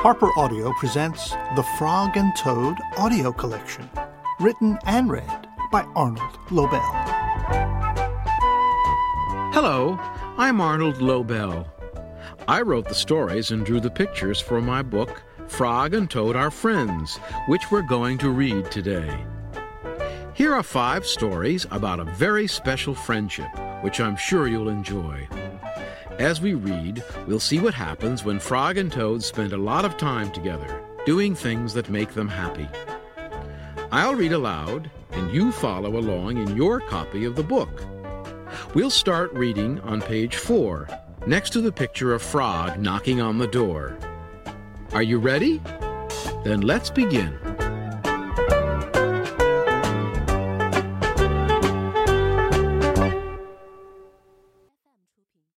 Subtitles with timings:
[0.00, 3.90] Harper Audio presents The Frog and Toad Audio Collection,
[4.38, 6.80] written and read by Arnold Lobel.
[9.52, 9.98] Hello,
[10.36, 11.66] I'm Arnold Lobel.
[12.46, 16.52] I wrote the stories and drew the pictures for my book, Frog and Toad Are
[16.52, 17.16] Friends,
[17.48, 19.24] which we're going to read today.
[20.32, 23.50] Here are five stories about a very special friendship,
[23.82, 25.26] which I'm sure you'll enjoy.
[26.18, 29.96] As we read, we'll see what happens when Frog and Toad spend a lot of
[29.96, 32.68] time together, doing things that make them happy.
[33.92, 37.84] I'll read aloud, and you follow along in your copy of the book.
[38.74, 40.88] We'll start reading on page four,
[41.28, 43.96] next to the picture of Frog knocking on the door.
[44.92, 45.62] Are you ready?
[46.42, 47.38] Then let's begin.